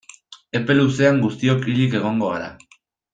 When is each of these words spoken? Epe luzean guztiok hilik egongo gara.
Epe 0.59 0.77
luzean 0.79 1.21
guztiok 1.27 1.67
hilik 1.69 1.99
egongo 2.03 2.31
gara. 2.35 2.49